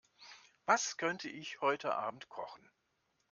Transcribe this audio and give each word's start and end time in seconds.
Was 0.65 0.97
könnte 0.97 1.29
ich 1.29 1.61
heute 1.61 1.93
Abend 1.93 2.27
kochen? 2.27 2.67